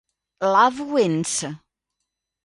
Love 0.41 0.81
Wins 0.81 1.45